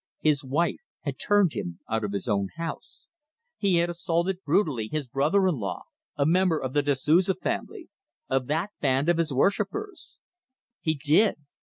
[0.21, 3.05] His wife had turned him out of his own house.
[3.59, 5.83] He had assaulted brutally his brother in law,
[6.17, 7.87] a member of the Da Souza family
[8.27, 10.17] of that band of his worshippers.
[10.81, 11.35] He did.